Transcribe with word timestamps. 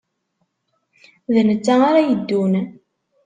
D 1.33 1.35
netta 1.47 1.73
ara 1.87 2.01
yeddun. 2.09 2.53